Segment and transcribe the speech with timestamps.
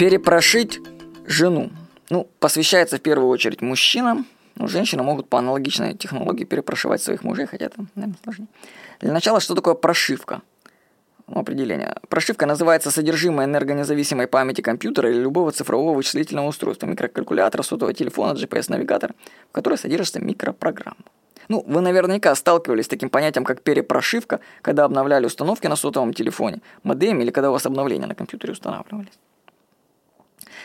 [0.00, 0.80] Перепрошить
[1.26, 1.68] жену.
[2.08, 4.26] Ну, посвящается в первую очередь мужчинам,
[4.56, 8.48] но женщины могут по аналогичной технологии перепрошивать своих мужей, хотя это, наверное, сложнее.
[9.00, 10.40] Для начала, что такое прошивка?
[11.26, 11.96] Ну, определение.
[12.08, 19.12] Прошивка называется содержимое энергонезависимой памяти компьютера или любого цифрового вычислительного устройства, микрокалькулятора, сотового телефона, GPS-навигатора,
[19.50, 21.04] в которой содержится микропрограмма.
[21.48, 26.62] Ну, вы наверняка сталкивались с таким понятием, как перепрошивка, когда обновляли установки на сотовом телефоне,
[26.84, 29.18] модем или когда у вас обновления на компьютере устанавливались.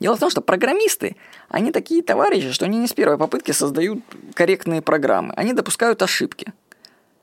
[0.00, 1.16] Дело в том, что программисты,
[1.48, 4.00] они такие товарищи, что они не с первой попытки создают
[4.34, 5.34] корректные программы.
[5.34, 6.52] Они допускают ошибки.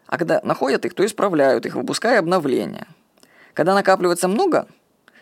[0.08, 2.88] А когда находят их, то исправляют их, выпуская обновления.
[3.54, 4.68] Когда накапливается много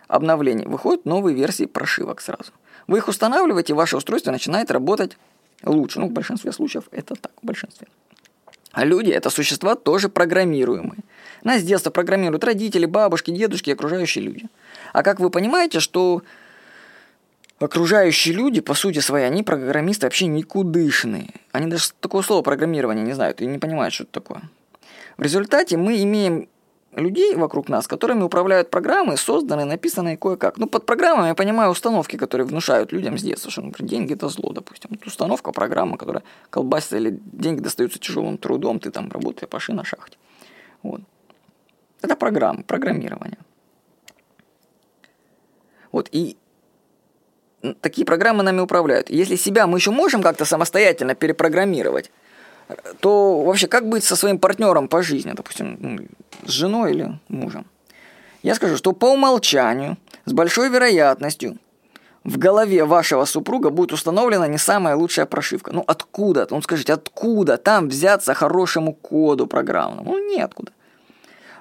[0.07, 2.52] обновлений, выходят новые версии прошивок сразу.
[2.88, 5.17] Вы их устанавливаете, ваше устройство начинает работать
[5.63, 5.99] лучше.
[5.99, 7.88] Ну, в большинстве случаев это так, в большинстве.
[8.71, 10.99] А люди– это существа тоже программируемые.
[11.44, 14.47] Нас с детства программируют родители, бабушки, дедушки и окружающие люди.
[14.94, 16.23] А как вы понимаете, что
[17.59, 21.30] окружающие люди, по сути своей, они программисты вообще никудышные.
[21.52, 24.41] Они даже такого слова программирования не знают и не понимают, что это такое.
[25.17, 26.50] В результате мы имеем
[26.95, 30.58] людей вокруг нас, которыми управляют программы, созданные, написанные кое-как.
[30.58, 34.30] Ну, под программами я понимаю установки, которые внушают людям с детства, что, например, деньги– это
[34.30, 34.92] зло, допустим.
[34.92, 39.83] Вот установка, программа, которая колбасится, или деньги достаются тяжелым трудом, ты там работаешь, паши на
[39.83, 40.17] шахте.
[40.81, 41.02] Вот.
[42.02, 43.39] Это программа, программирование.
[45.92, 46.38] Вот, и
[47.81, 49.09] такие программы нами управляют.
[49.09, 52.11] Если себя мы еще можем как-то самостоятельно перепрограммировать,
[53.00, 56.00] то вообще как быть со своим партнером по жизни, допустим, ну,
[56.45, 57.66] с женой или мужем?
[58.42, 61.58] Я скажу, что по умолчанию, с большой вероятностью,
[62.23, 65.72] в голове вашего супруга будет установлена не самая лучшая прошивка.
[65.73, 66.48] Ну откуда?
[66.50, 70.11] Ну скажите, откуда там взяться хорошему коду программному?
[70.11, 70.72] Ну неоткуда.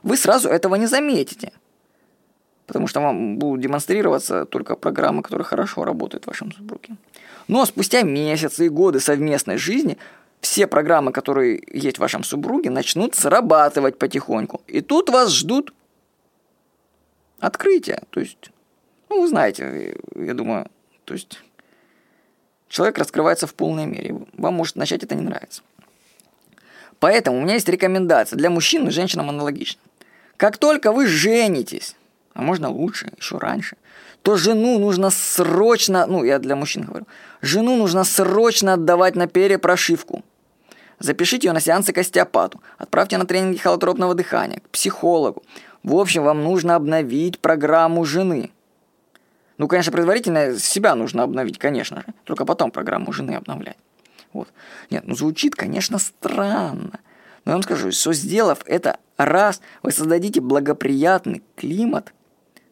[0.03, 1.53] Вы сразу этого не заметите.
[2.73, 6.97] Потому что вам будут демонстрироваться только программы, которые хорошо работают в вашем супруге.
[7.49, 9.99] Но спустя месяцы и годы совместной жизни
[10.41, 14.63] все программы, которые есть в вашем супруге, начнут срабатывать потихоньку.
[14.69, 15.75] И тут вас ждут
[17.41, 18.05] открытия.
[18.09, 18.51] То есть,
[19.11, 20.67] ну, вы знаете, я думаю,
[21.05, 21.43] то есть
[22.69, 24.17] человек раскрывается в полной мере.
[24.33, 25.61] Вам может начать это не нравиться.
[27.01, 29.83] Поэтому у меня есть рекомендация для мужчин и женщинам аналогично.
[30.39, 31.97] Как только вы женитесь,
[32.35, 33.77] а можно лучше, еще раньше,
[34.23, 37.07] то жену нужно срочно, ну, я для мужчин говорю,
[37.41, 40.23] жену нужно срочно отдавать на перепрошивку.
[40.99, 45.43] Запишите ее на сеансы к остеопату, отправьте на тренинги холотропного дыхания, к психологу.
[45.83, 48.53] В общем, вам нужно обновить программу жены.
[49.59, 52.07] Ну, конечно, предварительно себя нужно обновить, конечно же.
[52.25, 53.77] Только потом программу жены обновлять.
[54.33, 54.49] Вот.
[54.91, 57.01] Нет, ну звучит, конечно, странно.
[57.45, 62.13] Но я вам скажу, что сделав это раз, вы создадите благоприятный климат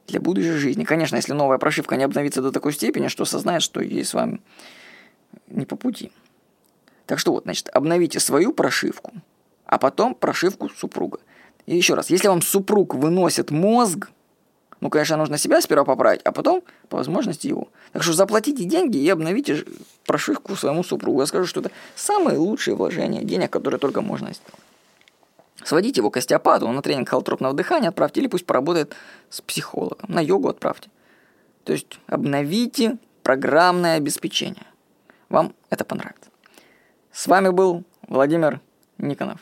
[0.06, 0.84] для будущей жизни.
[0.84, 4.40] Конечно, если новая прошивка не обновится до такой степени, что осознает, что ей с вами
[5.48, 6.12] не по пути.
[7.06, 9.12] Так что вот, значит, обновите свою прошивку,
[9.66, 11.18] а потом прошивку супруга.
[11.66, 14.10] И еще раз, если вам супруг выносит мозг,
[14.80, 17.68] ну, конечно, нужно себя сперва поправить, а потом, по возможности, его.
[17.92, 19.64] Так что заплатите деньги и обновите
[20.06, 21.20] прошивку своему супругу.
[21.20, 24.69] Я скажу, что это самые лучшие вложения денег, которые только можно сделать.
[25.64, 28.94] Сводите его к остеопату, на тренинг холотропного дыхания отправьте, или пусть поработает
[29.28, 30.06] с психологом.
[30.08, 30.90] На йогу отправьте.
[31.64, 34.66] То есть обновите программное обеспечение.
[35.28, 36.30] Вам это понравится.
[37.12, 38.60] С вами был Владимир
[38.98, 39.40] Никонов.